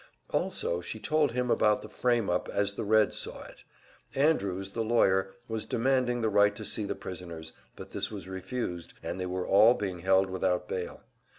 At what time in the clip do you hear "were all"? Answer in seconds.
9.27-9.75